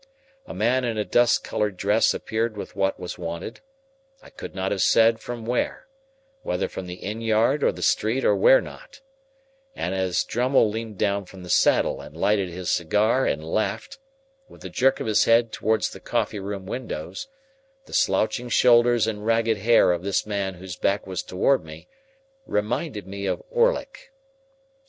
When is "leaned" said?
10.67-10.97